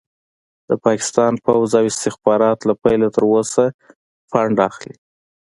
[0.69, 3.63] د پاکستان پوځ او استخبارات له پيله تر اوسه
[4.29, 4.95] فنډ اخلي.